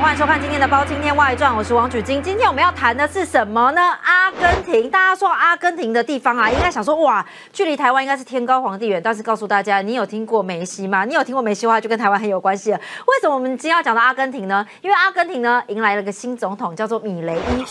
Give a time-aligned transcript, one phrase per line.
[0.00, 2.22] 欢迎收看今天的《包青天外传》，我是王举金。
[2.22, 3.82] 今天我们要谈的是什么呢？
[4.02, 4.88] 阿根廷。
[4.88, 8.98] 大家说阿根廷的地方啊，应该想说哇，距离台湾应该是天高皇帝远。
[9.04, 11.04] 但是告诉大家，你有听过梅西吗？
[11.04, 12.78] 你有听过梅西的话，就跟台湾很有关系了。
[12.78, 14.66] 为什么我们今天要讲到阿根廷呢？
[14.80, 17.64] 因为阿根廷呢迎来了个新总统，叫做米雷伊。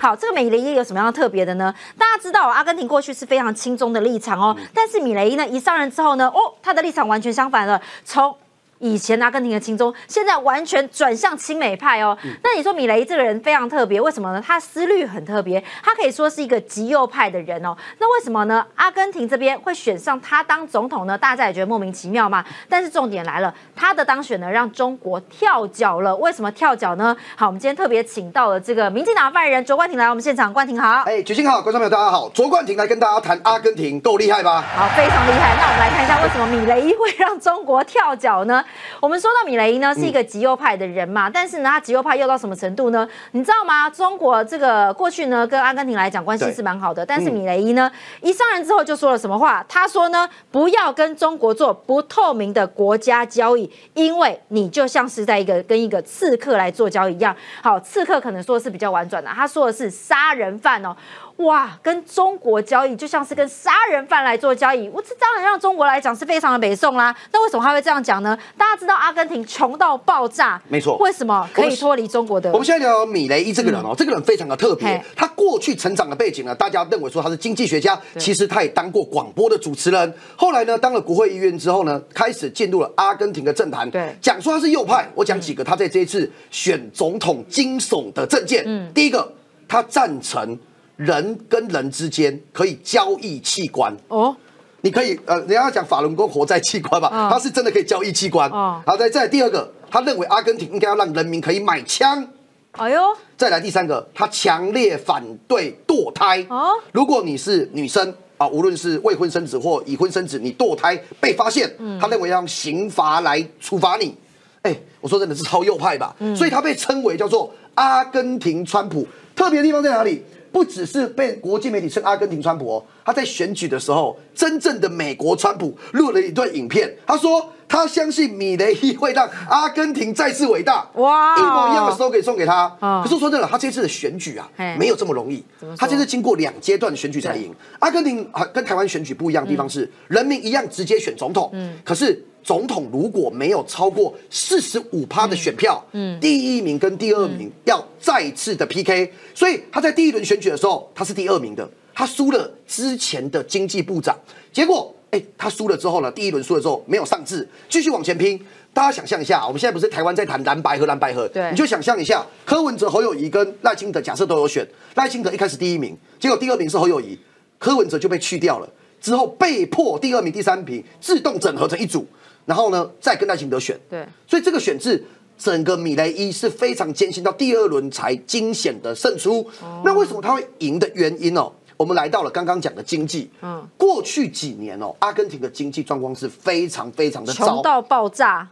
[0.00, 1.72] 好，这个米雷伊有什么样的特别的呢？
[1.96, 8.34] 大家知道，阿根廷过去是非常轻松的立场哦，但是米雷伊呢一上任之后呢，哦，他的立场完全相反了，从
[8.80, 12.16] 以前阿根廷的亲中，现在完全转向亲美派哦。
[12.42, 14.42] 那你说米雷这个人非常特别，为什么呢？
[14.44, 17.76] 他思虑很特别，他可以说是一个极右派的人哦。
[17.98, 18.66] 那为什么呢？
[18.76, 21.16] 阿根廷这边会选上他当总统呢？
[21.16, 22.42] 大家也觉得莫名其妙嘛。
[22.68, 26.16] 但是重点来了，他的当选呢，让中国跳脚了。
[26.16, 27.14] 为什么跳脚呢？
[27.36, 30.50] 好，我们今天特别请到了这个民进党发言人卓冠廷来我们现场。
[30.50, 34.64] 冠廷好，哎，举行好，观众朋友大家好，卓冠廷来跟大家谈阿根廷，够厉害吧？
[34.74, 35.54] 好，非常厉害。
[35.60, 38.64] 那我们来看一下，为什么米雷伊会让中国跳脚呢？
[39.00, 43.08] 我们说到米雷伊呢是一个极右派的人嘛，但是呢，他极右派又到什么程度呢？
[43.32, 43.88] 你知道吗？
[43.90, 47.90] 中国这个过去呢，跟阿根廷来讲关系是蛮好的，但是米雷伊呢
[48.20, 49.64] 一上任之后就说了什么话？
[49.68, 57.34] 他说呢，不要跟中国做不透明的国家交易，因为你就像是在一个跟一个刺客来做交易一样。
[57.62, 60.96] 好，刺客可能说的是比较婉转的，他说的是杀人犯哦。
[61.40, 67.14] 哇，跟中国交易就像是跟杀人犯来做交易，我这当然让中国来讲是非常的北宋啦。
[67.32, 68.38] 那为什么他会这样讲呢？
[68.58, 70.98] 大家知道阿根廷穷到爆炸，没错。
[70.98, 72.52] 为什么可以脱离中国的？
[72.52, 75.02] 我们现在聊米雷伊这个人哦，这个人非常的特别。
[75.16, 80.14] 他过去成长的背景呢，大家认为说他是经济学家，其实他也当过广播的主持人。
[80.36, 83.90] 后来呢，当了国会议员之后呢，开始进入了阿根廷的政坛。
[83.90, 85.08] 对，讲说他是右派。
[85.14, 88.62] 我讲几个他在这一次选总统惊悚的政见。
[88.66, 89.32] 嗯，第一个，
[89.66, 90.58] 他赞成。
[91.00, 94.36] 人跟人之间可以交易器官哦，
[94.82, 98.50] 你可以呃，人家讲法轮功活在器官吧，他是真的可以交易器官。
[98.50, 102.28] 好，再再第二个，他认为阿根廷应该要让人民可以买枪。
[102.72, 103.00] 哎呦，
[103.38, 106.44] 再来第三个，他强烈反对堕胎。
[106.50, 114.14] 哦，如果你是女生啊，无论是未婚生子或已婚生子，你堕胎被发现，他认为要用刑罚来处罚你。
[114.60, 116.14] 哎，我说真的是超右派吧？
[116.36, 119.08] 所以他被称为叫做阿根廷川普。
[119.34, 120.22] 特别的地方在哪里？
[120.52, 132.68] 不只是被国际媒体称阿根廷川普哦，他在选举的时候，真正的美国川普录了一段影片，他说他相信米雷伊会让阿根廷再次伟大，哇，一模一样的 slogan 送给他。
[133.02, 135.44] 可是说真的，他这次的选举啊，没有这么容易。
[135.78, 137.54] 他这次经过两阶段的选举才赢。
[137.78, 142.26] 阿根廷啊，跟台湾选举不一样的地方是，人民一样直接选总统，嗯，可是。
[142.42, 154.16] 总统如果没有超过四十五趴的选票，嗯，第一名跟第二名要再次的 PK，所以他在第一轮选举的时候他是第二名的，他输了之前的经济部长，
[154.52, 158.40] 结果哎，他输了之后呢，第一轮输了之后没有上志，继续往前拼。
[158.72, 164.64] 大家想象一下，我们现在不是台湾在谈蓝白和蓝白河，对，你就想象一下，柯文哲、侯友谊跟赖清德假设都有选，
[164.94, 167.18] 赖清德一开始第一名，结果第二名是侯友谊，
[167.58, 168.68] 柯文哲就被去掉了，
[169.00, 172.06] 之后被迫第二名、第三名自动整合成一组。
[172.50, 175.00] 然后呢，再跟赖清德选，对，所以这个选制，
[175.38, 179.48] 整个米雷伊是非常艰辛，到第二轮才惊险的胜出。
[179.84, 181.52] 那为什么他会赢的原因哦？
[181.76, 188.48] 我们来到了刚刚讲的经济，嗯，过去几年哦，阿根廷的经济状况是非常非常的糟到爆炸，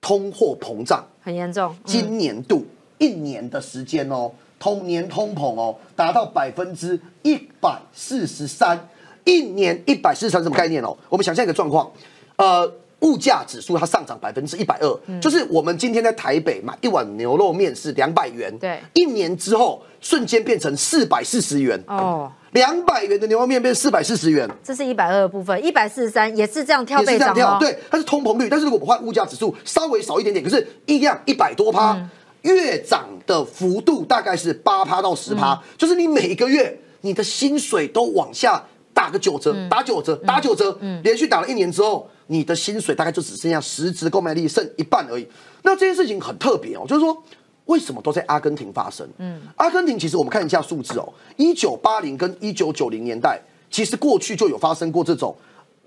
[0.00, 1.76] 通货膨胀很严重。
[1.84, 2.66] 今年度
[2.96, 8.88] 一年的时间哦，通年通膨哦，达到百分之一百四十三，
[9.24, 10.96] 一年一百四十三什么概念哦？
[11.10, 11.92] 我们想象一个状况，
[12.36, 12.72] 呃。
[13.00, 31.98] 物价指数它上涨百分之一百二，就是我们今天在台北买一碗牛肉面是两百元，对，一年之后瞬间变成四百四十元哦，两百元的牛肉面变四百四十元，这是一百二的部分，一百四十三也是这样跳倍涨哦，对，它是通膨率，但是如果我们换物价指数稍微少一点点，可是一样一百多趴，
[32.42, 38.62] 月涨的幅度大概是八趴到十趴，就是你每个月你的薪水都往下
[39.00, 42.06] 打个九折，打九折，打九折，连续打了一年之后。
[42.32, 45.26] 你的薪水大概就只剩下实质购买力剩一半而已。
[45.64, 47.20] 那这件事情很特别哦，就是说
[47.64, 49.04] 为什么都在阿根廷发生？
[49.18, 55.34] 嗯，阿根廷其实我们看一下数字哦，一九八零跟一九九零年代，其实过去就有发生过这种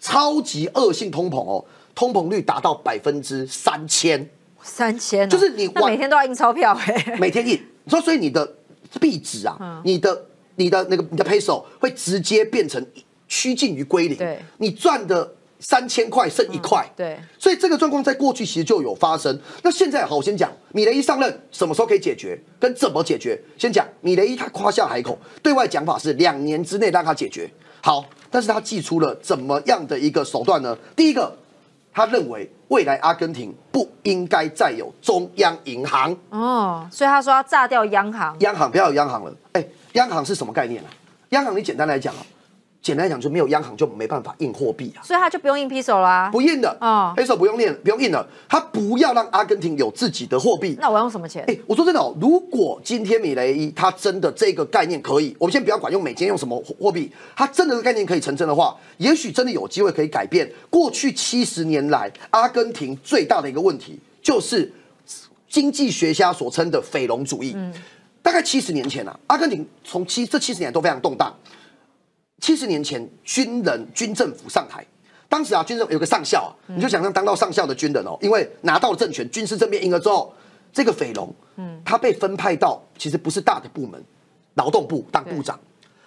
[0.01, 1.63] 超级恶性通膨哦，
[1.95, 4.29] 通膨率达到百分之三千，
[4.61, 7.53] 三千，就是你每天都要印钞票哎，每天印。
[7.85, 8.45] 你说，所以你的
[8.99, 10.25] 币值啊，你的
[10.55, 12.85] 你的那个你的 peso 会直接变成
[13.27, 15.33] 趋近于归零，对，你赚的。
[15.65, 19.39] 三千块剩一块，对，所以这个状况在过去其实就有发生。
[19.61, 23.41] 那现在好，我先讲米雷伊上任什么时候可以解决，跟怎么解决。
[23.57, 27.49] 先讲米雷伊他夸下海口，对外讲法是两年之内让他解决。
[27.81, 30.77] 好，但是他祭出了怎么样的一个手段呢？
[30.97, 31.33] 第一个，
[31.93, 39.33] 他认为未来阿根廷不应该再有中央银行哦，所以他说要炸掉央行，央行不要有央行了。
[39.53, 40.89] 哎，央行是什么概念啊？
[41.29, 42.25] 央行你简单来讲啊。
[42.81, 50.75] 简单来讲，就没有央行就没办法印货币啊，所以他就不用印 peso 啦，不印的哦，peso 不用印，不用印了，他不要让阿根廷有自己的货币。
[50.81, 51.45] 那我用什么钱？
[51.47, 64.69] 哎，我说真的哦，如果今天米雷伊他真的这个概念可以，我们先不要管用美金用什么货币，他真的概念可以成真的话，也许真的有机会可以改变过去七十年来阿根廷最大的一个问题，就是
[65.47, 67.53] 经济学家所称的匪龙主义。
[67.55, 67.73] 嗯，
[68.23, 71.31] 大概七十年前啊，阿根廷从七这七十年都非常动荡。
[72.39, 74.85] 七十年前，军人军政府上台，
[75.29, 80.33] 当时啊，军政有个上校啊，你就想象当到上校的军人哦，因为拿到了政权，军事政变赢了之后，
[80.71, 84.03] 这个匪龙，嗯，他被分派到其实不是大的部门，
[84.55, 85.59] 劳动部当部长。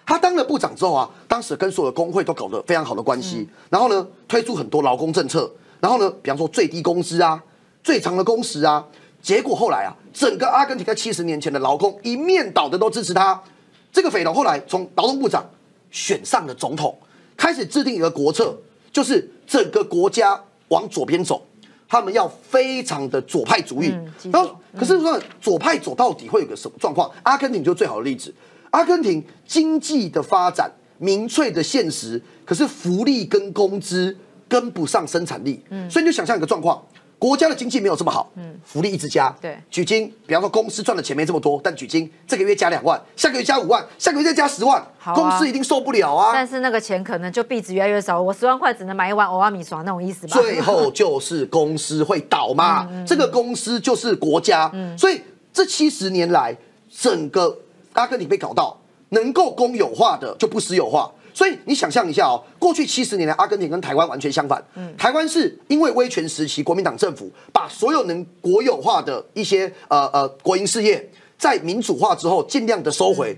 [0.05, 7.43] 他当了部长之后啊，当时跟所有的工会都搞得非常好的关系，然后呢，推出很多劳工政策，然后呢，比方说最低工资啊，
[7.83, 8.85] 最长的工时啊，
[9.27, 13.43] 结果后来啊，整个阿根廷在七十年前的劳工一面倒的都支持他。
[13.91, 15.45] 这个匪龙后来从劳动部长。
[15.89, 16.95] 选上了总统，
[17.37, 18.55] 开始制定一个国策，
[18.91, 21.41] 就是整个国家往左边走，
[21.87, 23.93] 他们要非常的左派主义。
[24.29, 27.09] 然后，可是说左派走到底会有个什么状况？
[27.23, 28.33] 阿根廷就最好的例子。
[28.71, 34.15] 阿根廷经济的发展，民粹的现实，可是福利跟工资
[34.49, 35.63] 跟不上生产力。
[35.69, 36.85] 嗯，所以你就想象一个状况。
[37.19, 44.85] 国家的经济没有这么好，嗯，福利一直加，对，举金，比方说公司赚的钱没这么多，但举金这个月加两万，下个月加五万，下个月再加十万，
[45.15, 46.31] 公司一定受不了啊。
[46.31, 50.37] 但是那个钱可能就币值越来越少，我十万块只能买一碗欧阿米耍那种意思吧。
[50.39, 55.19] 最后就是公司会倒嘛，这个公司就是国家，嗯所以
[55.51, 56.55] 这七十年来，
[56.95, 57.57] 整个
[57.93, 58.79] 阿根廷被搞到
[59.09, 61.11] 能够公有化的就不私有化。
[61.37, 64.59] 所以你想象一下哦，过去七十年来，阿根廷跟台湾完全相反。
[64.73, 71.07] 嗯，台湾是因为威权时期，国民党政府把所有能国有化的一些呃呃国营事业，
[71.37, 73.37] 在民主化之后尽量的收回，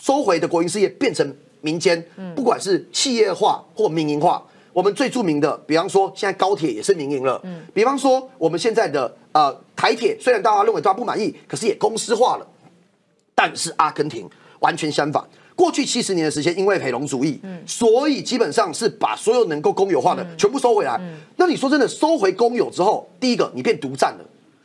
[0.00, 2.02] 收回的国营事业变成民间，
[2.34, 4.42] 不管是企业化或民营化。
[4.72, 7.38] 我们最著名的，比方说现在高铁也是民营了。
[7.44, 12.46] 嗯，比方说我们现在的呃台铁，虽然大家认为大家不满意，可是也公司化了。
[13.34, 14.26] 但是阿根廷
[14.60, 15.22] 完全相反。
[15.56, 21.00] 过去七十年的时间，因为培龙主义，所以基本上是把所有能够公有化的全部收回来。
[21.36, 24.24] 那你说真的，收回公有之后，第一个你变独占了，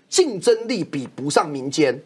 [0.09, 1.97] 竞争力比不上民间，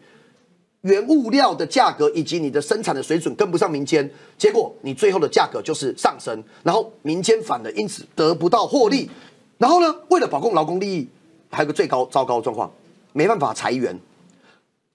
[0.82, 9.10] 原物料的价格以及你的生产的水准跟不上民间，结果你最后的价格就是上升，然后民间反而因此得不到获利。
[9.58, 11.08] 然后呢，为了保供劳工利益，
[11.50, 12.72] 还有个最高糟糕的状况，
[13.14, 14.00] 没办法裁员，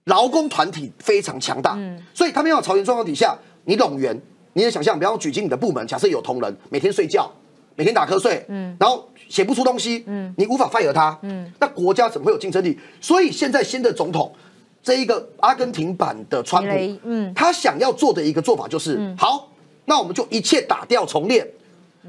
[0.05, 1.77] 劳工团体非常强大，
[2.15, 3.37] 所以他们要裁员状况底下。
[3.65, 4.21] 你拢员，
[4.55, 7.31] 你也想象，比方举进你的部门，假设有同仁每天睡觉，
[7.77, 12.79] 每天打瞌睡，嗯，然后写不出东西，嗯，你无法 fire 他，嗯，那国家怎么会有竞争力？
[13.01, 14.33] 所以现在新的总统，
[14.83, 19.53] 这一个阿根廷版的川普，嗯，他想要做的一个做法就是，好，
[19.85, 21.47] 那我们就一切打掉重练，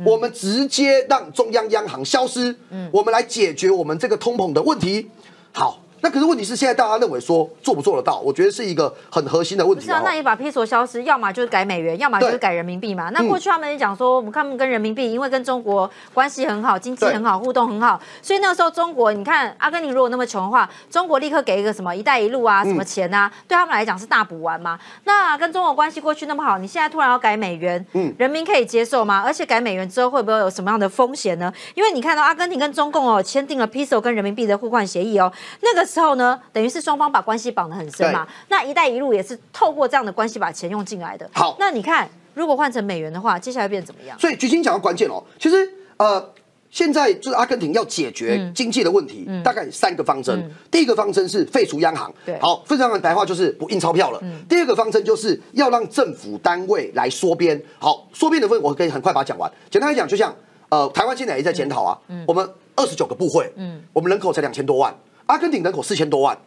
[0.05, 5.09] 我们直接让中央央行消失，嗯，我们来解决我们这个通膨的问题，
[5.51, 5.79] 好。
[6.01, 8.19] 那可是问题是，现在大家认为说做不做得到？
[8.19, 9.85] 我觉得是一个很核心的问题。
[9.85, 13.09] 是啊，那你把 peso 消失，要么就是改美元，要么就是改人民币嘛。
[13.11, 24.79] 那过去他们也讲说，我们看跟人民币，因为跟中国关系很好，经济很好，互动很好，所以那个时候中国，你看阿根廷如果那么穷的话，中国立刻给一个什么“一带一路”啊，什么钱啊，对他们来讲是大补丸嘛。
[25.03, 29.21] 那跟中国关系过去那么好，你现在突然要改美元，嗯，人民可以接受吗？
[29.23, 31.53] 而且改美元之后会不会有什么样的风险呢？
[31.75, 35.31] 因为你看到阿根廷跟中共哦签订了 peso 跟人民币的互换协议哦，
[35.61, 36.71] 那个时候呢，等于。
[36.71, 38.25] 是双方把关系绑得很深嘛？
[38.47, 41.29] 那“一带一路”也是透过这样的关系把钱用进来的。
[41.33, 44.17] 好，那你看，如果换成美元的话，接下来变怎么样？
[44.17, 45.21] 所以，举金讲到关键哦。
[45.37, 46.31] 其实，呃，
[46.69, 50.49] 现在就是阿根廷要解决经济的问题，大概三个方针。
[50.71, 54.23] 第一个方针是废除央行，对，好，废除央行白话就是不印钞票了。
[54.47, 57.61] 第二个方针就是要让政府单位来缩编。
[57.79, 59.51] 好，缩编的分我可以很快把它讲完。
[59.69, 60.33] 简单来讲，就像
[60.69, 64.95] 呃，台湾现在也在检讨啊，我们二十九个部会，嗯，我们人口才两千多万，
[65.31, 66.37] 阿根廷人口四千多万。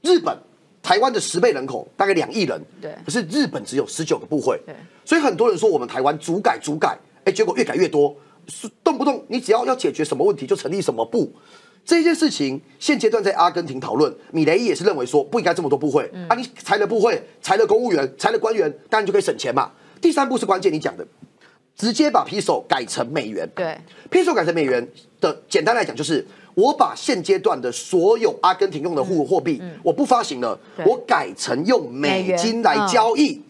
[0.00, 0.36] 日本、
[0.82, 2.60] 台湾的十倍人口，大概两亿人。
[2.80, 2.94] 对。
[3.04, 4.58] 可是日本只有十九个部会。
[4.64, 4.74] 对。
[5.04, 8.16] 所以很多人说我们台湾主改主改，哎，结果越改越多，
[8.82, 11.30] 动不动你只要要解决什么问题就成立什么部。
[11.84, 16.10] 这件事情现阶段在阿根廷讨论，米雷也是认为说不应该这么多部会。
[16.28, 19.70] 啊，你裁了部会，裁了公务员，裁了官员，当然就可以省钱嘛。
[20.00, 21.06] 第三步是关键，你讲的，
[21.76, 23.48] 直接把 peso 改成美元。
[23.54, 23.76] 对。
[24.10, 24.86] peso 改成美元
[25.20, 26.26] 的，简单来讲就是。
[26.54, 33.40] 我把现阶段的所有阿根廷用的货货币，我不发行了，我改成用美金来交易。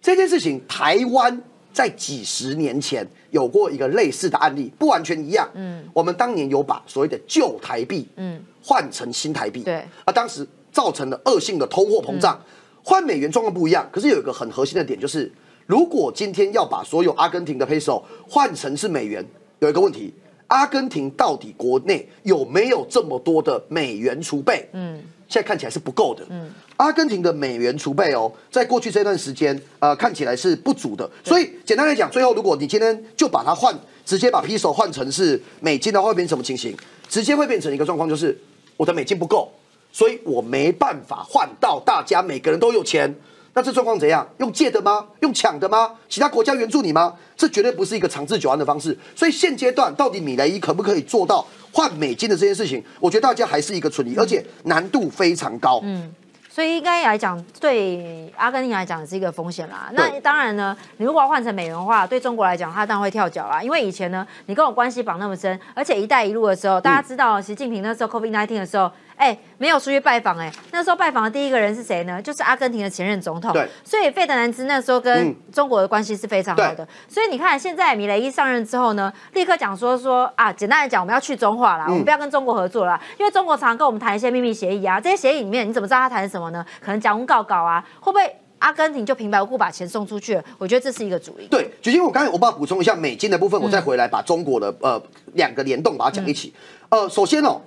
[0.00, 5.50] 这件事情，台湾在几十年前有过一个类似的案例，不完全一样。
[5.54, 12.40] 嗯，我们当年有把所谓的旧台币，嗯，换成新台币，对，而当时造成了恶性的通货膨胀，
[12.84, 13.88] 换美元状况不一样。
[13.90, 15.28] 可是有一个很核心的点，就是
[15.66, 19.24] 如果今天要把所有阿根廷的 peso 换成是美元，
[19.60, 20.12] 有一个问题。
[20.48, 24.68] 阿根廷到底国内有没有这么多的美元储备？
[24.72, 26.22] 嗯，现在看起来是不够的。
[26.28, 31.10] 嗯，阿根廷的美元储备哦，在过去这段时间，呃，看起来是不足的。
[31.24, 36.76] 所以简单来讲，最后如果你今天就把它换，直接把 peso 换成是美金的话，会变成什么情形？
[37.08, 38.38] 直接会变成一个状况，就是
[38.76, 39.50] 我的美金不够，
[39.90, 43.14] 所以我没办法换到大家每个人都有钱。
[43.54, 44.26] 那这状况怎样？
[44.38, 45.04] 用借的吗？
[45.20, 45.92] 用抢的吗？
[46.08, 47.14] 其他国家援助你吗？
[47.36, 48.96] 这绝对不是一个长治久安的方式。
[49.14, 52.82] 所以现阶段到底米雷伊可不可以做到换美金的这件事情？
[52.98, 55.80] 我觉得大家还是一个存疑，而且难度非常高。
[55.82, 56.14] 嗯，
[56.48, 59.90] 所以应该来讲，对阿根廷来讲是一个风险啦。
[59.92, 63.62] 那当然呢，你如果要换成美元的话，对中国来讲，它当然会跳脚啦。
[63.62, 68.90] 因为以前呢，你跟我关系绑那么深，而且“一带一路”的时候，大家知道习近平那时候 COVID-19 的时候。
[69.16, 72.20] 哎，没有出去拜访哎，那时候拜访的第一个人是谁呢？
[72.20, 73.52] 就是阿根廷的前任总统。
[73.52, 76.86] 对，所以费德南兹那时候跟中国的关系是非常好的。
[77.08, 86.64] 所以你看，现在米雷伊上任之后呢，立刻讲说说啊，简单来讲，我们要去中化了，我们不要跟中国合作啦，因为中国常常跟我们谈一些秘密协议啊，这些协议里面你怎么知道他谈什么呢？
[86.80, 90.44] 可能讲告告啊，会不会阿根廷就平白无故把钱送出去了？
[90.58, 91.46] 我觉得这是一个主因。
[91.48, 95.00] 对，举金，我刚才我帮补充一下美金的部分，我再回来把中国的呃
[95.34, 96.52] 两个联动把它讲一起。
[96.88, 97.60] 呃，首先哦。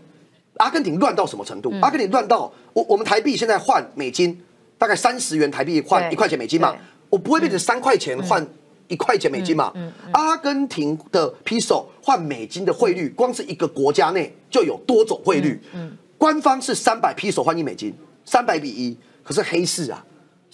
[0.58, 1.72] 阿根廷乱到什么程度？
[1.82, 4.42] 阿根廷乱到我我们台币现在换美金
[4.78, 6.76] 大概三十元台币换一块钱美金嘛，
[7.10, 8.46] 我不会变成三块钱换
[8.88, 9.74] 一块钱美金嘛。
[10.14, 15.60] 阿根廷的 peso 换美金的汇率，光是一个国家内就有多种汇率。
[16.18, 17.94] 官方是三百 peso 换一美金，
[18.24, 20.06] 三百比一，可是黑市啊。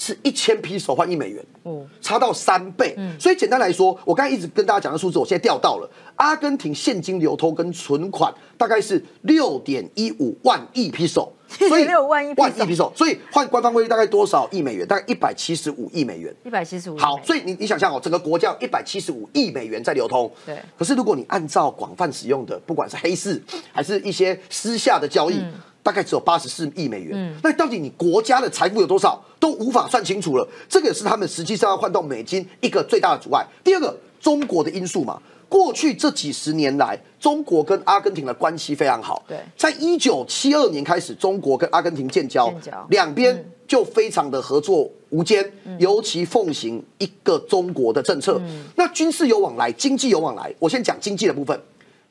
[0.03, 2.95] 是一千批手换一美元，哦，差到三倍。
[2.97, 14.87] 嗯所以简单来说，我刚才一直跟大家讲的数字，我现在调到了阿根廷现金流通跟存款大概是六点一五万亿批手， 所以六万亿万亿批手，所以换官方汇率大概多少亿美元？
[14.87, 16.35] 大概一百七十五亿美元。
[16.43, 16.97] 一百七十五。
[16.97, 20.31] 好，所以你你想象哦，整个国家一百七十五亿美元在流通。
[20.47, 20.57] 对。
[20.75, 23.39] 可是如果你按照广泛使用的，不管是黑市
[23.71, 25.39] 还是一些私下的交易。
[25.83, 30.47] 大概只有八十四亿美元，那到底你国家的财富有多少都无法算清楚了。
[30.69, 33.45] 这个是他们实际上要换到美金一个最大的阻碍。
[33.63, 39.23] 第二个，中国的因素嘛，过去这几十年来，中国跟阿根廷的关系非常好。
[39.27, 42.53] 对，在一九七二年开始，中国跟阿根廷建交，
[42.89, 48.39] 两边就非常的合作无间，尤其奉行一个中国的政策。
[48.75, 50.53] 那军事有往来，经济有往来。
[50.59, 51.59] 我先讲经济的部分，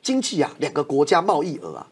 [0.03, 1.87] 经济啊，两个国家贸易额啊，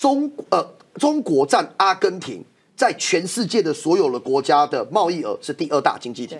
[0.00, 0.66] 中呃。
[0.94, 2.44] 中国占阿根廷
[2.76, 6.36] 在全世界的所有的国家的贸易额是第二大经济体，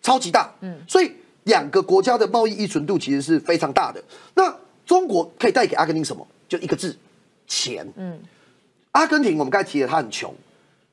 [0.00, 0.50] 超级大。
[0.62, 1.12] 嗯，所以
[1.44, 4.02] 两个国家的贸易依存度其实是非常大的。
[4.34, 4.52] 那
[4.86, 6.26] 中国可以带给阿根廷什么？
[6.48, 6.96] 就一个字：
[7.46, 7.86] 钱。
[7.96, 8.18] 嗯，
[8.92, 10.34] 阿根廷我们刚才提了，他很穷，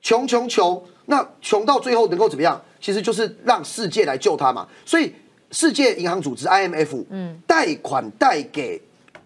[0.02, 2.62] 穷穷穷，那穷到最后能够怎么样？
[2.82, 4.68] 其实就是让世界来救他嘛。
[4.86, 5.12] 所以
[5.52, 8.80] 世界银行组织 IMF，嗯，贷款贷给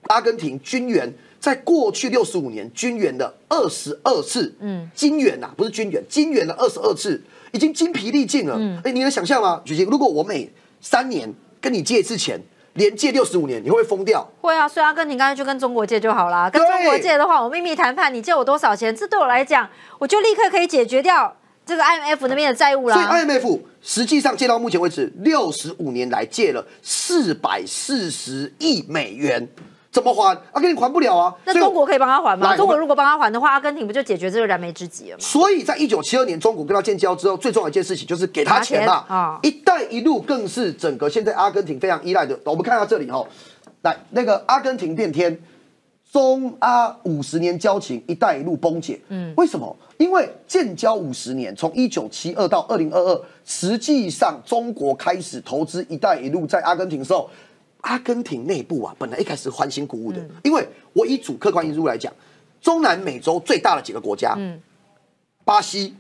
[0.04, 1.12] 阿根廷军援。
[1.44, 7.22] 在过去六十五年，军援的二十二次，嗯，金援呐，不是军援，金援的二十二次，
[7.52, 8.56] 已经精疲力尽了。
[8.58, 9.62] 嗯哎，你能想象吗？
[9.66, 12.42] 举行，如果我每三年跟你借一次钱，
[12.76, 14.26] 连借六十五年，你会不会疯掉？
[14.40, 16.50] 会啊，所以阿根廷刚才就跟中国借就好了。
[16.50, 18.96] 跟中国借的话，我秘密谈判，你借我多少钱？
[18.96, 19.70] 这对我来讲，
[20.00, 21.36] 我就立刻可以解决掉
[21.66, 22.96] 这个 IMF 那边的债务啦。
[22.96, 29.46] 所以 IMF 实际上借到目前为止，六十五年来借了四百四十亿美元。
[29.94, 30.36] 怎么还？
[30.52, 31.36] 阿根廷还不了啊！
[31.46, 32.58] 那中国可以帮他还吗？
[32.58, 35.18] 中国如果帮他还的话，阿根廷不就解决这个燃眉之急了吗？
[35.20, 39.06] 所以在一九七二年，中国跟他建交之后，最重要一件事情就是给他钱嘛。
[39.08, 39.40] 啊！
[39.44, 42.38] 一带一路更是整个现在阿根廷非常依赖的。
[42.44, 43.24] 我们看到这里哈，
[43.84, 45.40] 来那个阿根廷变天，
[46.12, 49.00] 中阿五十年交情，一带一路崩解。
[49.10, 49.78] 嗯，为什么？
[50.00, 57.30] 因为建交五十年，从一九七二到二零二二，实际上中国开始投资一带一路在阿根廷的时候。
[57.84, 62.12] 阿根廷内部啊，本来一开始欢欣鼓舞的，因为我以主客观因素来讲，
[62.62, 64.60] 中南美洲最大的几个国家，嗯，
[65.44, 65.94] 巴西、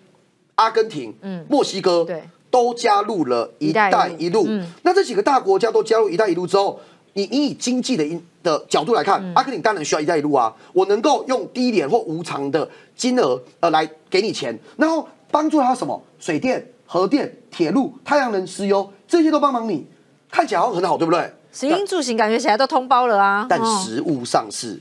[0.56, 4.48] 阿根廷、嗯，墨西哥，对，都加入了一带一路。
[4.84, 6.80] 那这几个大国家都加入一带一路之后，
[7.13, 16.02] 你你以经济的因的角度来看，阿根廷当然需要一带一路啊，我能够用低廉或无偿的金额呃来给你钱，然后帮助他什么？
[16.18, 19.86] 水电、核电、铁路、太阳能、石油这些都帮忙你，
[20.32, 21.30] 看起来好像很好，对不对？
[21.53, 23.45] 食衣住行感觉起来都通包了啊！
[23.48, 24.77] 但实物上是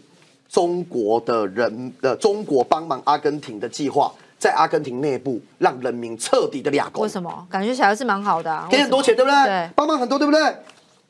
[0.48, 7.02] 中国的人的中国帮忙阿根廷的计划，在阿根廷内部让人民彻底的俩狗。
[7.02, 7.46] 为什么？
[7.50, 9.44] 感觉起来是蛮好的，给很多钱，对不对？
[9.44, 10.40] 对，帮忙很多，对不对？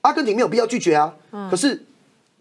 [0.01, 1.15] 阿根廷没有必要拒绝啊。
[1.49, 1.81] 可是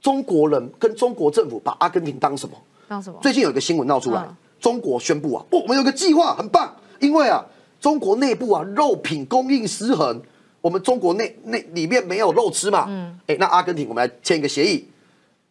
[0.02, 2.56] 中国人跟中国政府把阿根廷当什么？
[2.88, 3.20] 当什么？
[3.22, 4.28] 最近有一个新闻闹出来，
[4.60, 7.46] 中国宣布啊，不我们有个计划很棒，因为啊，
[7.80, 10.20] 中国内部啊肉品供应失衡，
[10.62, 12.86] 我们中国内内里面没有肉吃嘛。
[12.88, 13.20] 嗯。
[13.28, 14.88] 哎，那阿根廷我们来签一个协议，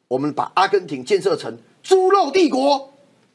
[0.09, 2.89] 我们把阿根廷建设成猪肉帝国。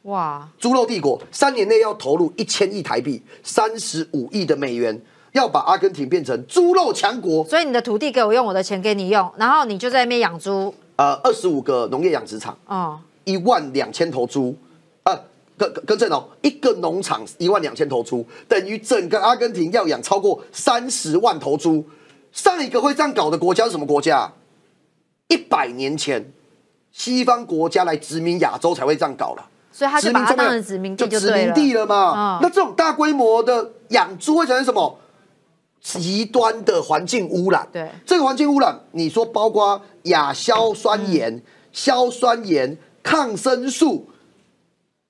[0.04, 0.48] 哇！
[0.60, 5.02] 猪肉帝国三年内要投入一千亿台币，三十五亿的美元，
[5.32, 7.44] 要把阿根廷变成猪肉强国。
[7.46, 10.72] 所以你的土地给我用，我的钱给你用，然后你就在那边养猪。
[10.98, 14.65] 呃，二十五个农业养殖场，哦，一万两千头猪，呃，
[15.58, 21.86] 跟跟正哦，一个农场一万两千头猪，等于整个阿根廷要养超过三十万头猪。
[22.32, 24.32] 上一个会这样搞的国家是什么国家？
[25.30, 26.34] 一百年前，
[26.92, 29.50] 西方国家来殖民亚洲才会这样搞了。
[29.72, 32.40] 所以他就把它当成殖民地就殖民地了嘛。
[32.42, 35.00] 那这种大规模的养猪会产生什么
[35.82, 37.68] 极端的环境污染？
[37.72, 44.08] 对，这个环境污染，你说包括亚硝酸盐、硝酸盐、抗生素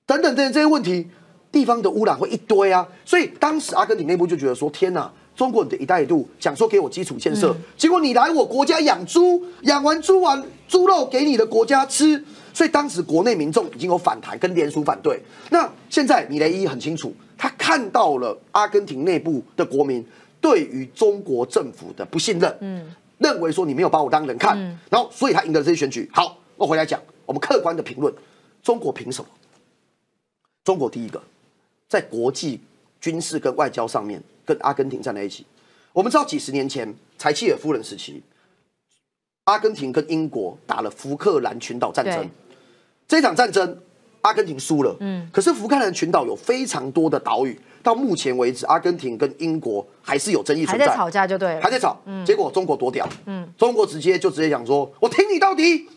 [0.06, 1.06] 等等这些这些问题，
[1.50, 2.86] 地方的污染会一堆啊。
[3.04, 12.22] 所以当时阿根廷内部就觉得说：天哪，中国的一带一路讲说给我基础建设，结果你来我国家养猪，养完猪完猪肉给你的国家吃。
[12.54, 15.20] 所以当时国内民众已经有反弹跟联署反对。
[15.50, 20.02] 那现在米雷伊很清楚，他看到了阿根廷内部的国民
[20.40, 24.56] 对于中国政府的不信任，嗯，认为说你没有把我当人看，
[24.88, 26.08] 然后所以他赢得这些选举。
[26.14, 28.10] 好，我回来讲，我们客观的评论，
[28.62, 29.28] 中国凭什么？
[30.66, 31.22] 中国第一个
[31.88, 32.60] 在国际
[33.00, 35.46] 军事跟外交上面跟阿根廷站在一起。
[35.92, 38.20] 我们知道几十年前柴契尔夫人时期，
[39.44, 42.28] 阿根廷跟英国打了福克兰群岛战争。
[43.06, 43.80] 这场战争，
[44.22, 44.96] 阿根廷输了。
[44.98, 51.96] 嗯，可是福克兰群岛有非常多的岛屿，到目前为止，阿根廷跟英国还是有争议存在，还在吵架就对了，还在吵。
[52.06, 55.88] 嗯，结果中国多屌，嗯，中国直接就直接讲说，我挺你到底。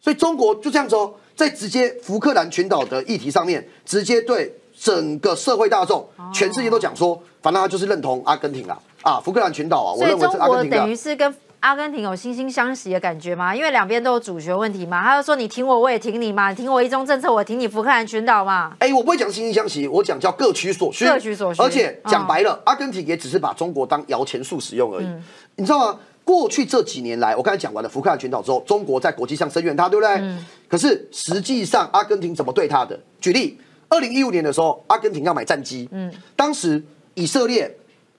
[0.00, 11.34] 所以中国就这样子哦，在直接福克兰群岛的议题上面，直接对整个社会大众、全世界都讲说，反正他就是认同阿根廷啊，啊，福克兰群岛啊，我认为是阿根廷等于是跟。
[11.62, 13.54] 阿根廷有惺惺相惜的感觉吗？
[13.54, 15.00] 因为两边都有主权问题嘛。
[15.00, 16.50] 他就说你挺我，我也挺你嘛。
[16.50, 18.74] 你挺我一中政策，我挺你福克兰群岛嘛。
[18.80, 21.04] 哎，我不会讲惺惺相惜，我讲叫各取所需。
[21.04, 21.62] 各取所需。
[21.62, 25.06] 而且讲白了，阿根廷也只是把中国当摇钱树使用而已。
[25.54, 26.00] 你知道吗？
[26.32, 30.14] 过去这几年来，我刚才讲完了福克兰群岛之后，中国在国际上声援他，对不对？
[30.14, 30.42] 嗯。
[30.66, 32.98] 可是实际上，阿根廷怎么对他的？
[33.20, 33.58] 举例，
[33.90, 37.70] 二零一五年的时候，阿根廷要买战机，嗯，当时以色列、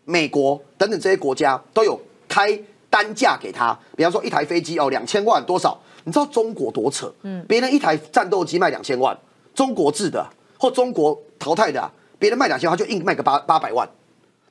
[0.06, 2.60] 美国等等这些国家都有开。
[2.94, 5.76] 单价给他，比方说一台飞机哦，两千万多少？
[6.04, 7.12] 你知道中国多扯？
[7.24, 9.18] 嗯，别人一台战斗机卖两千万，
[9.56, 10.24] 中国制的
[10.60, 13.90] 或中国淘汰的，别人卖两千万，他就硬卖个八八百万，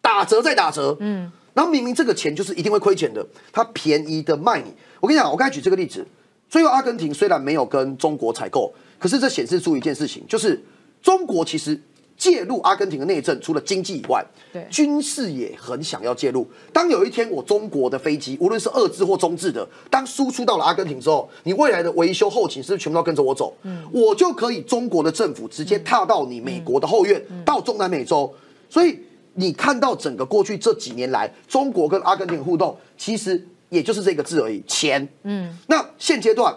[0.01, 0.97] 打折再打折。
[0.99, 4.73] 嗯，然后明明这个钱就是一定会亏钱的，他便宜的卖你。
[5.01, 6.07] 我跟你讲，我刚才举这个例子，
[6.49, 10.63] 最后阿根廷虽然没有跟中国采购，可是这显示出一件事情，就是
[11.03, 11.81] 中国其实。
[12.15, 16.47] 介入阿根廷的内政，除了经济以外，对军事也很想要介入。
[16.73, 23.53] 当有一天我中国的飞机，无论是二制或中制的，当输出到了阿根廷之后，你未来的维修后勤是不是全部都跟着我走？
[23.63, 28.33] 嗯，我就可以中国的政府直接踏到你美国的后院，到中南美洲。
[28.71, 29.01] 所以
[29.35, 35.09] 你看到整个过去这几年来，中国跟阿根廷互动，其实也就是这个字而已，钱。
[35.23, 36.57] 嗯，那现阶段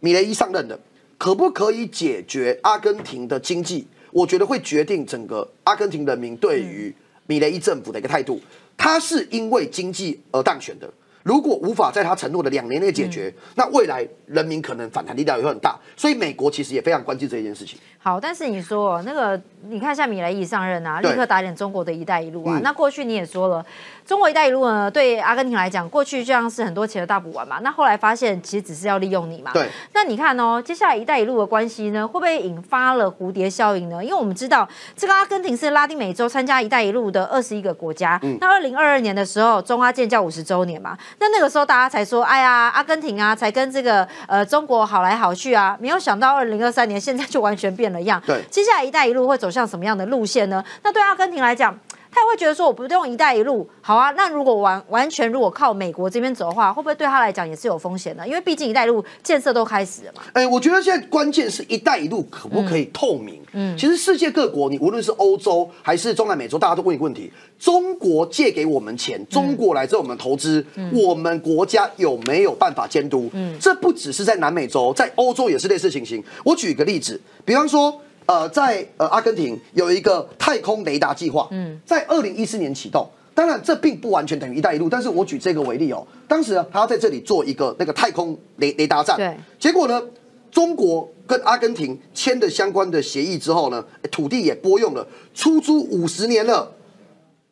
[0.00, 0.78] 米雷伊上任的，
[1.18, 3.86] 可不可以解决阿根廷的经济？
[4.12, 6.94] 我觉得会决定整个阿根廷人民对于
[7.26, 8.40] 米雷伊政府的一个态度。
[8.76, 10.92] 他是因为经济而当选的。
[11.24, 15.76] 如果无法在他承诺的两年内解决，那未来人民可能反弹力量也会很大。
[15.96, 17.78] 所以美国其实也非常关心这一件事情。
[17.98, 22.60] 好，但是你说那个，你看一下米莱伊上任啊，立刻打脸中国的一带一路啊。
[22.62, 23.64] 那过去你也说了，
[24.06, 27.58] 中国一带一路呢，对阿根廷来讲，过去就像是很多钱的大补丸嘛。
[27.62, 29.50] 那后来发现其实只是要利用你嘛。
[29.54, 29.66] 对。
[29.94, 34.04] 那你看哦，接下来一带一路的关系呢，会不会引发了蝴蝶效应呢？
[34.04, 38.20] 因为我们知道这个阿根廷是拉丁美洲参加一带一路的二十一个国家。
[38.22, 38.36] 嗯。
[38.42, 40.98] 那二零二二年的时候，中阿建交五十周年嘛。
[41.18, 45.74] 那那个时候大家才说，哎呀，阿根廷啊，才跟这个呃中国好来好去啊。
[45.80, 48.22] 没有想到二零二三年现在就完全变了样。
[48.26, 50.62] 对，接下来“一带一路”会走向什么样的路线呢？
[50.82, 51.74] 那对阿根廷来讲。
[52.14, 54.12] 他也会觉得说，我不用“一带一路”好啊。
[54.12, 58.24] 那如果完完全如果靠美国这边走的话，会不会对他来讲也是有风险的？
[58.26, 60.22] 因为毕竟“一带一路”建设都开始了嘛。
[60.32, 63.42] 哎，我觉得现在关键是一带一路可不可以透明？
[63.52, 73.28] 嗯，其实世界各国，你无论是欧洲还是中南美洲，大家都问一个问题：中国借给我们钱，中国来这我们投资，我们国家有没有办法监督？
[73.32, 76.22] 嗯，这不只是在南美洲，在欧洲也是类似情形。
[76.44, 78.00] 我举一个例子，比方说。
[78.26, 90.02] 呃，在呃阿根廷有一个太空雷达计划，嗯，在二零一四年启动，当然这并不完全等于“一带一路”，但是我举这个为例哦，当时呢，他要在这里做一个那个太空雷雷达站，对，结果呢，
[90.50, 96.72] 中国跟阿根廷签的相关的协议之后呢，土地也拨用了，出租五十年了。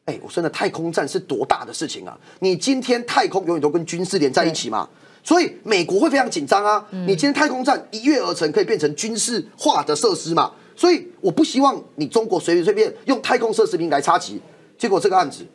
[0.04, 2.18] 哎，我说的太空站是多大的事情啊！
[2.40, 4.88] 你今天太空永远都跟军事连在一起嘛，
[5.22, 6.84] 所以美国会非常紧张啊。
[6.90, 10.50] 你今天太空站一跃而成，可以变成军事化的设施嘛？
[10.74, 14.40] 所以我不希望你中国随随便便用太空设施名来插旗。
[14.78, 15.46] 结果这个案子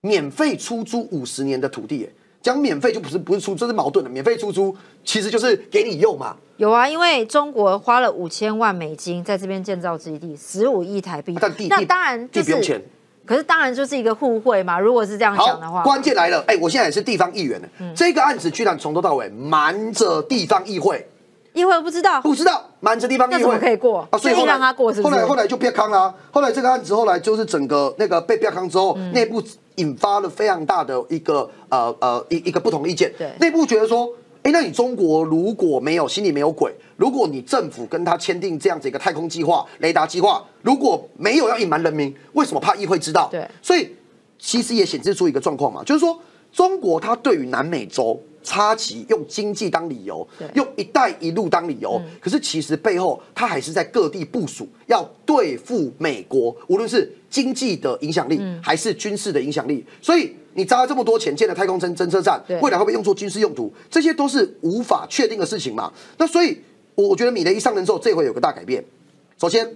[0.00, 2.08] 免费出租五十年的土地，
[2.40, 4.10] 讲免费就不是不是出，这是矛盾的。
[4.10, 6.36] 免费出租其实就是给你用嘛。
[6.56, 12.80] 有啊，因为中国花了五千万美金在这边建造基地，十五亿台币，但地那当然地不用钱。
[13.24, 14.80] 可是当然就是一个互惠嘛。
[14.80, 17.68] 如果是这样讲的话，关键来了，哎，我现在也是地方议员呢。
[17.94, 21.06] 这个案子居然从头到尾瞒着地方议会，
[21.58, 24.06] 议会不知道，不知道瞒着地方议会可以过？
[24.10, 25.02] 啊，所以让他过是。
[25.02, 26.14] 后来后来就变康了。
[26.30, 29.42] 后来这个案子后来就是整个那个被变康之后，内部
[29.76, 33.12] 引发了非常大的一个呃呃一一个不同意见。
[33.18, 34.08] 对，内部觉得说。
[34.44, 43.28] 哎，那你中国如果没有心里没有鬼，如果你政府跟他签订这样子一个太空计划、雷达计划，如果没有要隐瞒人民，为什么怕议会知道？
[43.32, 43.96] 对，所以
[44.38, 46.16] 其实也显示出一个状况嘛，就是说
[46.52, 48.18] 中国它对于南美洲。
[48.42, 59.84] 插旗用经济当理由，用“一带一路”当理由，可是其实背后它还是在各地部署，要对付美国，无论是经济的影响力还是军事的影响力。
[60.00, 63.72] 所以你砸了这么多钱建的太空侦侦测站，未来会不会用作军事用途？
[63.90, 65.92] 这些都是无法确定的事情嘛。
[66.16, 66.58] 那所以
[66.94, 68.82] 我觉得米雷一上任之后，这回有个大改变。
[69.38, 69.68] 首先，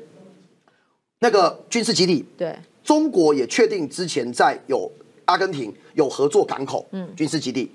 [1.21, 4.91] 那个军事基地，对中国也确定之前在有
[5.27, 7.71] 阿根廷有合作港口，嗯，军事基地。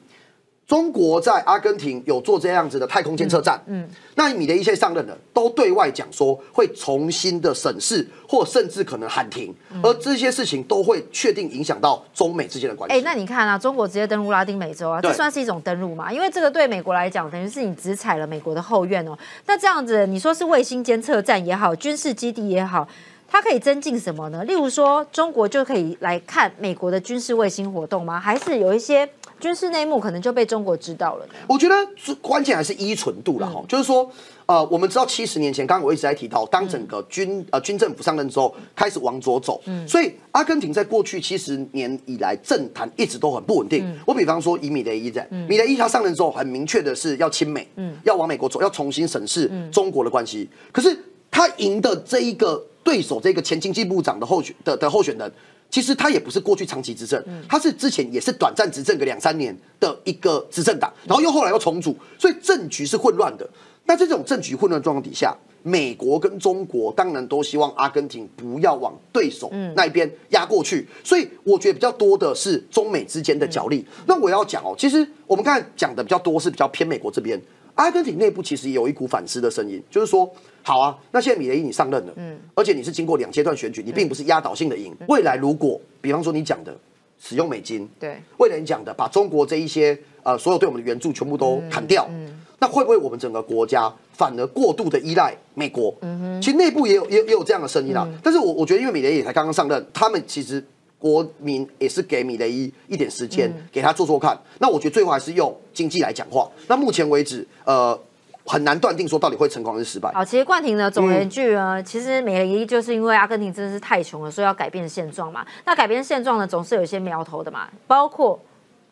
[0.68, 12.98] 中国在阿根廷有做这样子的太空监测站，嗯，那米的一些上任的都对外讲说会重新的审视，或甚至可能喊停，而这些事情都会确定影响到中美之间的关系。
[12.98, 16.12] 哎，那你看啊，中国直接登陆拉丁美洲啊，这算是一种登陆嘛？
[16.12, 19.18] 因为这个对美国来讲，等于是你只踩了美国的后院哦。
[19.46, 22.86] 那这样子，你说是卫星监测站也好，军事基地也好，
[23.28, 24.44] 它可以增进什么呢？
[24.46, 28.20] 例如说，中国就可以来看美国的军事卫星活动吗？
[28.20, 29.08] 还是有一些？
[29.40, 31.34] 军事内幕可能就被中国知道了呢。
[31.48, 31.76] 我觉得
[32.24, 34.10] 关键还是依存度了哈，就是说，
[34.48, 43.86] 呃，我们知道七十年前，刚刚我一直在提到，当整个军呃军政府上任之后，开始往左走，嗯，所以阿根廷在过去七十年以来政坛一直都很不稳定。
[44.08, 50.50] 我比方说以米雷伊在，米雷伊他上任之后，很明确的是要亲美，嗯，要往美国走，要重新审视中国的关系。
[50.72, 50.98] 可是
[51.30, 55.30] 他赢的这一个对手，这个前经济部长的候选的的候选人。
[55.70, 63.46] 其实他也不是过去长期执政，他是之前也是短暂执政个两三年的一个执政党，然后又后来又重组，所以政局是混乱的。
[63.84, 73.86] 那在这种政局混乱状况底下，美国跟中国当然都希望阿根廷不要往对手那一边压过去，所以我觉得比较多的是中美之间的角力。
[74.06, 77.38] 那我要讲哦，其实我们刚才讲的比较多是比较偏美国这边。
[77.78, 80.30] 阿根廷内部其实有一股反思的声音，就是说，
[80.64, 84.92] 好啊，那现在米雷伊你上任了，嗯，而且你是经过两阶段选举，你并不是压倒性的赢。
[85.08, 86.76] 未来如果，比方说你讲的
[87.22, 95.94] 使用美金，对，未来你讲的把中国这一些呃所有对我们的援助全部都砍掉，嗯，那会不会我们整个国家反而过度的依赖美国？
[96.02, 98.08] 嗯哼，其实内部也有也也有这样的声音啦。
[98.24, 100.66] 但是我我觉得，因为米雷伊才刚刚上任，他们其实。
[101.00, 104.38] 国民也是给米雷伊一点时间，给他做做看。
[104.60, 106.50] 那我觉得最后还是用经济来讲话。
[106.68, 107.98] 那目前为止，呃，
[108.46, 110.12] 很难断定说到底会成功还是失败。
[110.14, 115.46] 好，其实冠廷呢，总而言之呢，其实米雷伊就是因为阿根廷真的是太穷了，所以要改变现状嘛。
[115.66, 118.40] 那改变现状呢，总是有一些苗头的嘛，包括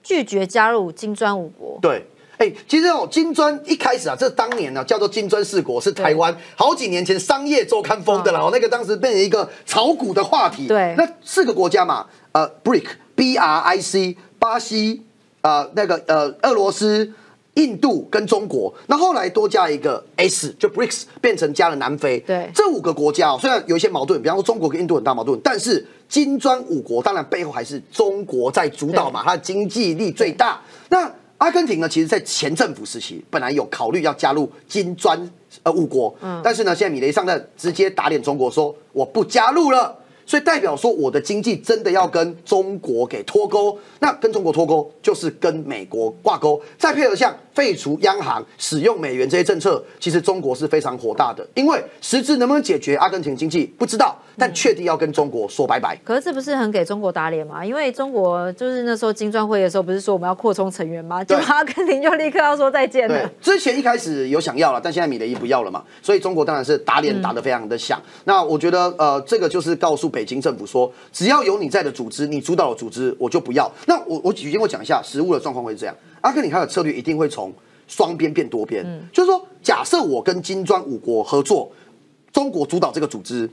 [0.03, 1.79] 拒绝加入金砖五国。
[1.81, 2.05] 对。
[2.45, 8.39] 哎，其实哦，金砖一开始啊，这当年呢叫做金砖四国，是台湾好几年前商业周刊封的了。
[8.39, 10.67] 哦，那个当时变成一个炒股的话题。
[10.67, 15.01] 对，那四个国家嘛，呃，BRIC，B R I C，巴西，
[15.41, 17.11] 呃，那个呃，俄罗斯、
[17.55, 18.73] 印度跟中国。
[18.87, 22.19] 那后来多加一个 S，就 BRICS 变成加了南非。
[22.19, 30.61] 对，这五个国家哦，虽然有一些矛盾，比方说中国跟印度很大矛盾，但是金砖五国当然背后还是中国在主导嘛，它的经济力最大。
[30.89, 35.19] 那阿根廷呢，其实，在前政府时期，本来有考虑要加入金砖
[35.63, 51.47] 呃五国，嗯，但是呢，现在米雷上任，直接打脸中国，说我不加入了，所以代表说我的经济真的要跟中国给脱钩，那跟中国脱钩就是跟美国挂钩，再配合像废除央行、使用美元这些政策，其实中国是非常火大的。
[51.55, 55.97] 因为实质能不能解决阿根廷经济不知道，但确定要跟中国说拜拜。
[56.03, 57.65] 可是这不是很给中国打脸吗？
[57.65, 61.23] 因为中国就是那时候金砖会的时候，不是说我们要扩充成员吗？
[61.23, 63.27] 就阿根廷就立刻要说再见了。
[63.41, 68.01] 之前一开始有想要了，但现在米雷伊不要了嘛，所以中国当然是打脸打得非常的响。
[68.25, 73.71] 那我觉得呃，这个就是告诉北京政府说，只要有你在的组织，你主导的组织，我就不要。
[73.85, 75.95] 那我我举例我讲一下实物的状况会是这样。
[76.25, 77.53] 阿根廷他的策略一定会从
[77.87, 78.83] 双边变多边，
[79.13, 81.71] 就是说，假设我跟金砖五国合作，
[82.33, 83.47] 中国主导这个组织，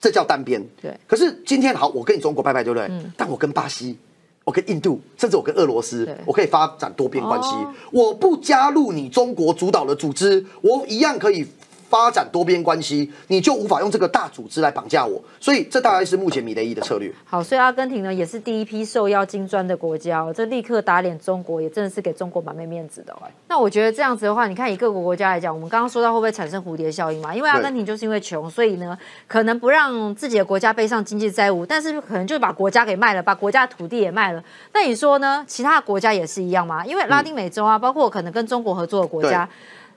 [0.00, 0.60] 这叫单边。
[0.82, 0.92] 对。
[1.06, 2.88] 可是今天好，我跟你中国拜拜，对不对？
[2.90, 3.12] 嗯。
[3.16, 3.96] 但我跟巴西，
[4.42, 7.54] 我跟印度，甚至我跟俄罗斯，我可以发展多边关系。
[7.92, 11.46] 我不加入你中国主导的组织，我一样可以。
[11.92, 17.12] 发展多边关系，你就无法用这个大组织来绑架我，所以这大概是目前米雷伊的策略。
[17.26, 23.14] 好，所以阿根廷呢也是第一批受邀金砖的国家，这立刻打脸中国，也真的是给中国蛮没面子的。
[23.46, 27.34] 那我觉得这样子的话，你看以各国国家来讲，我们刚刚说到会不会产生蝴蝶效应嘛？
[27.36, 28.96] 因为阿根廷就是因为穷，所以呢
[29.28, 34.42] 可能不让自己的国家背上经济债务，但是可能就把国家给卖了，把国家的土地也卖了。
[34.72, 35.44] 那你说呢？
[35.46, 36.86] 其他的国家也是一样吗？
[36.86, 39.46] 因为拉丁美洲啊，包括可能跟中国合作的国家。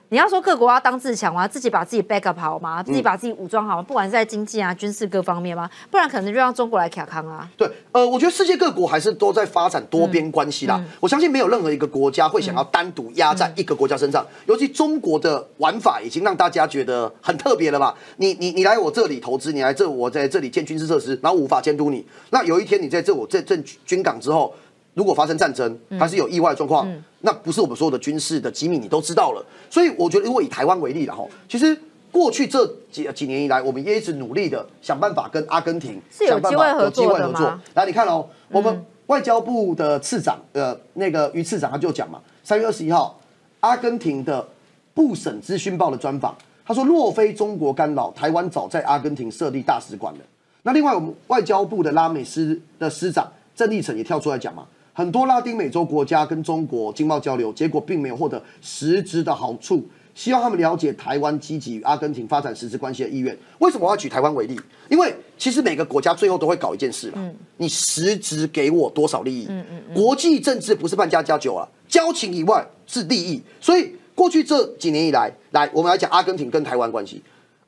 [0.08, 1.48] 你要说各国要当自强吗？
[1.48, 2.80] 自己把自己 back up 好吗？
[2.80, 3.82] 自己把自己武装好吗？
[3.82, 5.68] 不管是在经济啊、军事各方面吗？
[5.90, 7.48] 不然可能就让中国来卡康啊。
[7.56, 10.80] 对，呃，我觉得世界各国还是都在发展多边关系啦。
[11.00, 14.24] 我相信没有任何一个国家会想要单独压在一个国家身上。
[14.46, 17.92] 尤其中国的玩法已经让大家觉得很特别了吧？
[18.18, 22.06] 你你你来我这里投资，你来这我在这里建军事设施，然后无法监督你。
[22.30, 24.54] 那有一天你在这我这这军港之后。
[24.96, 29.44] 如果发生战争，还是有意外状况，那不是我们所有的军事的机密，你都知道了。
[29.68, 31.78] 所以我觉得，如果以台湾为例了哈，其实
[32.10, 37.60] 过去这几几年以来，我们也一直努力的想办法跟阿根廷想办法有机会合作？
[37.74, 43.20] 来，你看哦，我们外交部的次长呃，那个于次长他就讲嘛，三月二十一号，
[43.60, 44.48] 阿根廷的
[44.94, 50.20] 部省资讯报的专访，他说若非中国干扰，台湾早在阿根廷设立大使馆了。
[50.62, 54.66] 那另外，我们外交部的拉美司的司长郑立成也跳出来讲嘛。
[54.96, 59.86] 很多拉丁美洲国家跟中国经贸交流，结果并没有获得实质的好处。
[60.14, 63.36] 希望他们了解台湾积极与阿根廷发展实质关系的意愿。
[63.58, 64.58] 为什么我要举台湾为例？
[64.88, 67.34] 因为其实每个国家最后都会搞一件事了。
[67.58, 69.46] 你实质给我多少利益？
[69.50, 69.94] 嗯嗯。
[69.94, 73.42] 国际政治不是办家家酒啊，交情以外是利益。
[73.60, 77.22] 所以过去这几年以来，来我们来讲阿根廷跟台湾关系。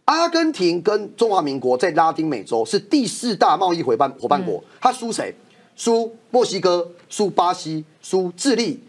[0.07, 5.35] 阿根廷跟中华民国在拉丁美洲是第四大贸易伙伴伙伴国，他输谁？
[5.79, 8.83] 输墨西哥，输巴西，输智利，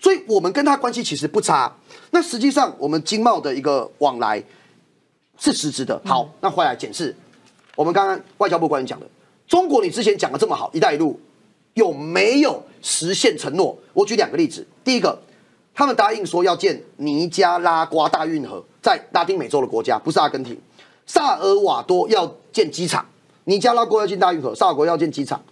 [0.00, 1.76] 所以我们跟他关系其实不差。
[2.12, 4.40] 那实际上我们经贸的一个往来
[5.36, 6.00] 是实质的。
[6.04, 7.14] 好，那回来检视
[7.74, 9.06] 我们刚刚外交部官员讲的，
[9.48, 11.18] 中国你之前讲的这么好，一带一路
[11.74, 13.76] 有没有实现承诺？
[13.92, 14.64] 我举两个例子。
[14.84, 15.20] 第一个，
[15.74, 20.56] 他们答应说要建尼加拉瓜大运河，在拉丁美洲的国家，不是阿根廷，
[21.06, 23.04] 萨尔瓦多要建机场，
[23.46, 25.42] 尼加拉瓜要建大运河，萨尔国要建机场。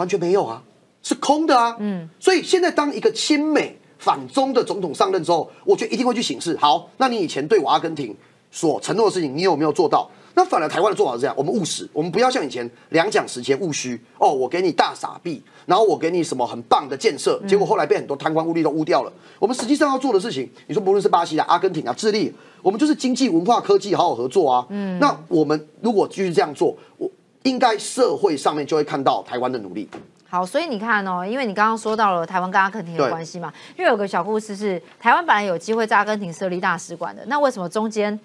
[0.00, 0.62] 完全没有啊，
[1.02, 1.76] 是空的啊。
[1.78, 6.56] 嗯，所以现在当一个亲美反中的总统上任之后，我觉得一定会去行事。
[6.56, 8.16] 好，那你以前对我阿根廷
[8.50, 10.10] 所承诺的事情，你有没有做到？
[10.32, 14.00] 那反而台湾的做法是这样：我们务实，我们不要像以前两蒋时期务虚。
[14.16, 19.12] 哦，我给你大傻币，然后我给你什么很棒的建设，结果后来被很多贪官污吏都污掉了。
[19.38, 22.32] 我们实际上要做的事情，你说不论是巴西啊、阿根廷啊、智利，
[22.62, 24.66] 我们就是经济、文化、科技好好合作啊。
[24.70, 27.10] 嗯，那我们如果继续这样做，我。
[27.42, 29.88] 应该社会上面就会看到台湾的努力。
[30.28, 38.18] 好，所以你看哦，因为你刚刚说到了台湾跟阿根廷的关系嘛，因为有个小故事是，台湾本来有机会在阿根廷设立大使馆的，那为什么中间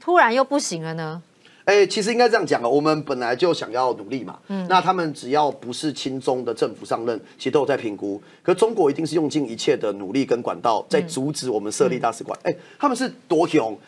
[0.00, 1.22] 突然又不行了呢？
[1.66, 4.38] 哎，其实应该这样讲啊，我们本来就想要努力嘛。
[4.48, 8.20] 嗯，那他们只要不是亲中的政府上任，其实都有在评估。
[8.42, 12.36] 可中国一定是用尽一切的努力跟管道，在阻止我们设立大使馆。
[12.44, 13.78] 哎，他们是多凶，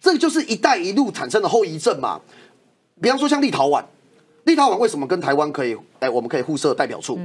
[0.00, 2.20] 这个就是“一带一路”产生的后遗症嘛。
[3.00, 3.84] 比方说像立陶宛。
[4.44, 5.76] 立陶宛为什么跟台湾可以？
[6.00, 7.18] 哎，我们可以互设代表处。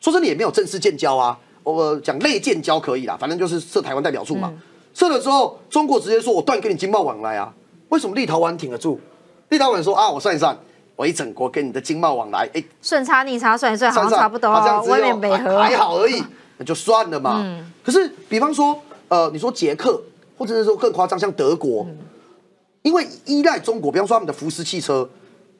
[0.00, 1.36] 说真的，也没有正式建交啊。
[1.62, 4.52] 我讲类建交可以啦，反正就是设台湾代表处嘛。
[4.94, 7.52] 设了之后，中国直接说我断跟你经贸往来啊。
[7.90, 8.98] 为什么立陶宛挺得住？
[9.50, 10.56] 立陶宛说啊，我算一算，
[10.96, 14.50] 我一整国跟你的经贸往来，哎，顺差逆差算一算，好像差不多，
[14.86, 16.22] 外面美和还好而已，
[16.56, 17.44] 那就算了嘛。
[17.84, 20.00] 可是，比方说，呃，你说捷克，
[20.38, 21.86] 或者是说更夸张，像德国，
[22.82, 25.08] 因为依赖中国，比方说他们的福斯汽车。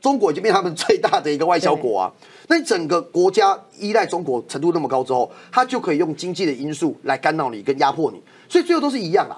[0.01, 2.13] 中国已经变他们最大的一个外销国啊，
[2.49, 9.37] 那你整个国家依赖中国程度那么高之后，他就可以用经济的因素来干扰你跟压迫你，所以最后都是一样啊。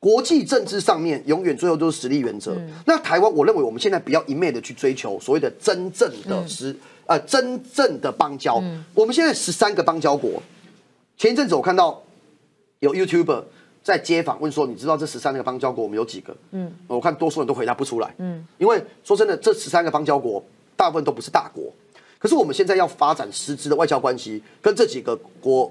[0.00, 2.54] 国际政治上面永远最后都是实力原则。
[2.84, 8.62] 那台湾，我认为我们现在不要一昧的去追求所谓的真正的实呃真正的邦交。
[8.92, 10.42] 我们现在十三个邦交国，
[11.16, 12.02] 前一阵子我看到
[12.80, 13.44] 有 YouTuber
[13.84, 16.34] 在街访问说，你知道这十三个邦交国我们有几个？
[16.52, 18.12] 嗯，我看多数人都回答不出来。
[18.18, 20.42] 嗯，因为说真的，这十三个邦交国
[20.74, 21.70] 大部分都不是大国，
[22.18, 25.70] 可是我们现在要发展实质的外交关系，跟这几个国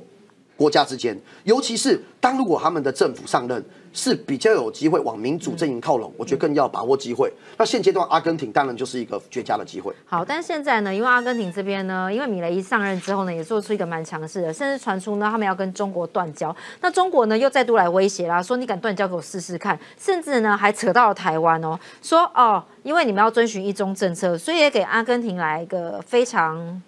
[0.56, 3.66] 国家之间，尤其是当如果他们的政府上任。
[3.94, 7.32] 是比较有机会往民主阵营靠拢，我觉得更要把握机会。
[7.58, 9.94] 那现阶段阿根廷当然就是一个绝佳的机会。
[10.06, 16.54] 好，但是现在呢，因为阿根廷这边呢，因为米雷一上任之后呢，也做出一个蛮强势的，甚至传出呢，他们要跟中国断交。
[16.82, 19.80] 那中国呢，又再度来威胁啦，说你敢断交，给我试试看。
[20.00, 26.82] 甚至呢，还扯到了台湾哦，说哦，因为你们要遵循一中政策，所以也给阿根廷来一个非常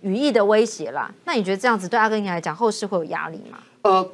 [0.00, 1.12] 语义的威胁啦。
[1.26, 3.58] 那你觉得这样子对阿根廷来讲，后市会有压力吗？
[3.82, 4.10] 呃。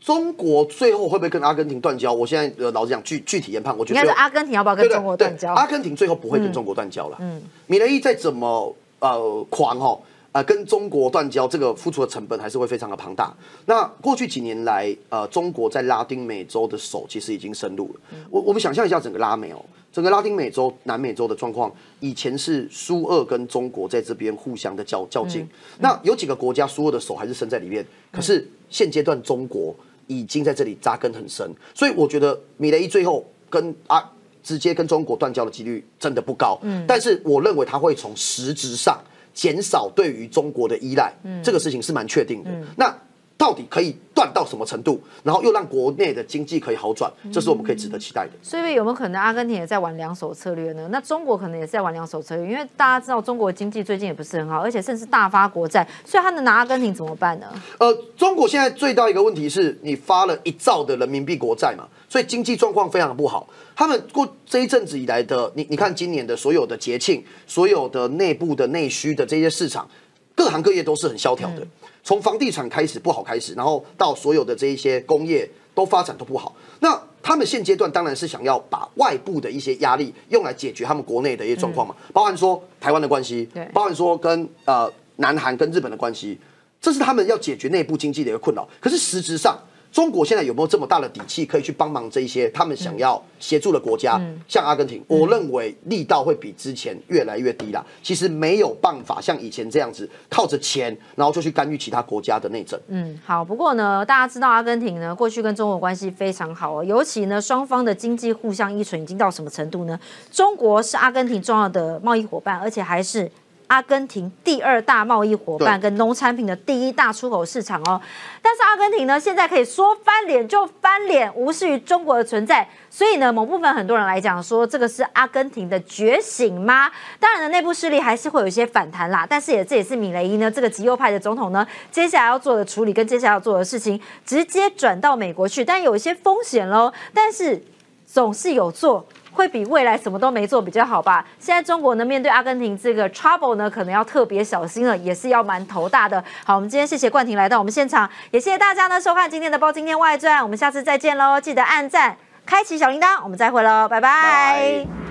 [0.00, 2.10] 中国最后会不会跟阿根廷断交？
[2.10, 5.52] 我现在呃老实讲，具具体研判，我觉得应该是阿根廷要不要跟中国断交？
[5.52, 7.18] 阿根廷最后不会跟中国断交了。
[7.20, 9.98] 嗯，米雷伊再怎么呃狂哈
[10.32, 13.30] 呃跟中国断交，这个付出的成本还是会非常的庞大。
[13.66, 18.00] 那过去几年来，呃，中国在拉丁美洲的手其实已经深入了。
[18.30, 25.46] 我我们想象一下整个拉美哦，整个拉丁美洲、南美洲的状况，以前是苏俄跟中国在这边互相的较较劲。
[25.78, 29.76] 那有几个国家苏俄的手还是伸在里面，可是现阶段中国。
[30.10, 34.10] 已经在这里扎根很深，所以我觉得米雷伊最后跟啊
[34.42, 36.58] 直接跟中国断交的几率真的不高。
[36.62, 39.00] 嗯，但是我认为他会从实质上
[39.32, 42.50] 减少对于中国的依赖，嗯，这个事情是蛮确定的。
[42.76, 42.92] 那。
[43.40, 48.32] 到底可以断到什么程度，然后又让国内的经济可以好转，这是我们可以值得期待的。
[48.42, 50.86] 所以有没有可能阿根廷也在玩两手策略呢？
[50.92, 57.46] 那中国可能也是在玩两手策略，因为大家知道中国经济最近也不是很好，而且甚至大发国债，所以他能拿阿根廷怎么办呢？
[57.78, 63.48] 呃，中国现在最大一个问题是你发了一兆的人民币国债嘛，所以经济状况非常不好。
[63.74, 69.88] 他们过这一阵子以来的，你你看今年的所有的节庆，所有的内部的内需的这些市场。
[70.32, 71.66] 各行各业都是很萧条的，
[72.02, 76.54] 从房地产开始不好开始，然后到所有的这一些工业都发展都不好。
[76.80, 86.38] 那他们现阶段当然是想要把外部的一些压力用来解决他们国内的一些状况嘛，包含说台湾的关系，包含说跟呃南韩跟日本的关系，
[86.80, 88.68] 这是他们要解决内部经济的一个困扰。
[88.80, 89.58] 可是实质上。
[89.92, 94.20] 中国现在有没有这么大的底气可以去帮忙这一些他们想要协助的国家？
[94.46, 97.84] 像阿根廷，我认为力道会比之前越来越低了。
[98.02, 102.78] 其实没有办法像以前这样子靠着钱，然后就去干预其他国家的内政。
[102.88, 103.44] 嗯，好。
[103.44, 109.98] 不过呢，大家知道阿根廷呢过去跟中国关系非常好哦，尤其呢双方的经济互相依存已经到什么程度呢？
[110.30, 113.30] 中国是阿根廷重要的贸易伙伴，而且还是。
[113.70, 118.00] 阿根廷第二大贸易伙伴跟农产品的第一大出口市场哦，
[118.42, 126.90] 但是阿根廷呢，现在可以说翻脸就翻脸，无视于中国的存在，所以呢，某部分很多人来讲说，这个是阿根廷的觉醒吗？
[127.20, 137.62] 当然呢，内部势力还是会有一些反弹啦，但是也这也是米雷伊呢这个极右派的总统呢，接下来要做的处理跟接下来要做的事情，直接转到美国去，但有一些风险喽，但是
[138.04, 139.06] 总是有做。
[139.32, 141.24] 会比未来什么都没做比较好吧？
[141.38, 146.22] 现在中国呢，面对阿根廷这个 trouble 呢，可能要特别小心了，也是要蛮头大的。
[146.44, 151.40] 好，我们今天谢谢冠廷来到我们现场，也谢谢大家呢收看今天的《包今天外传》，我们下次再见喽！
[151.40, 155.09] 记得按赞、开启小铃铛，我们再会喽，拜拜。